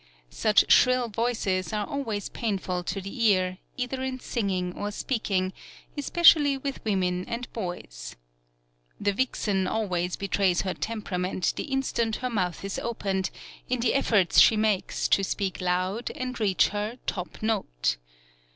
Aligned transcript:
Such 0.31 0.71
shrill 0.71 1.09
voices 1.09 1.71
are 1.73 1.85
always 1.85 2.29
painful 2.29 2.83
to 2.85 2.99
the 2.99 3.23
ear, 3.25 3.59
either 3.77 4.01
in 4.01 4.19
singing 4.19 4.73
or 4.73 4.89
speaking, 4.89 5.53
especially 5.95 6.57
with 6.57 6.83
women 6.83 7.23
and 7.27 7.47
boys. 7.53 8.15
The 8.99 9.13
vixen 9.13 9.67
always 9.67 10.15
betrays 10.15 10.61
her 10.61 10.73
temperament 10.73 11.53
the 11.55 11.65
instant 11.65 12.15
her 12.15 12.31
mouth 12.31 12.65
is 12.65 12.79
opened, 12.79 13.29
in 13.69 13.79
the 13.79 13.93
efforts 13.93 14.39
she 14.41 14.57
makes 14.57 15.07
to 15.09 15.23
speak 15.23 15.61
loud 15.61 16.09
and 16.15 16.39
reach 16.39 16.69
her 16.69 16.97
"top 17.05 17.43
note." 17.43 17.97